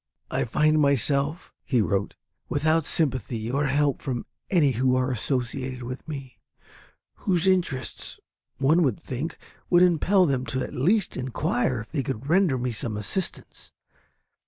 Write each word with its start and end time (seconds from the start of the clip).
I 0.31 0.45
find 0.45 0.81
myself 0.81 1.53
[he 1.63 1.79
wrote] 1.79 2.15
without 2.49 2.85
sympathy 2.85 3.51
or 3.51 3.67
help 3.67 4.01
from 4.01 4.25
any 4.49 4.71
who 4.71 4.95
are 4.95 5.11
associated 5.11 5.83
with 5.83 6.07
me, 6.07 6.39
whose 7.27 7.45
interests, 7.45 8.19
one 8.57 8.81
would 8.81 8.99
think, 8.99 9.37
would 9.69 9.83
impell 9.83 10.25
them 10.25 10.43
to 10.47 10.63
at 10.63 10.73
least 10.73 11.17
inquire 11.17 11.81
if 11.81 11.91
they 11.91 12.01
could 12.01 12.27
render 12.27 12.57
me 12.57 12.71
some 12.71 12.97
assistance. 12.97 13.71